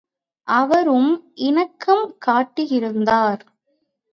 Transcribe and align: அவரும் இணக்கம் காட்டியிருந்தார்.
அவரும் 0.47 1.11
இணக்கம் 1.41 2.15
காட்டியிருந்தார். 2.25 3.43